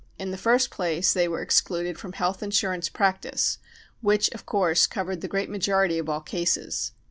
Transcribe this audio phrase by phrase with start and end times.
[0.17, 3.59] In the first place they were excluded from Health Insur ance practice,
[4.01, 6.93] which of course, covered the great majority of all cases.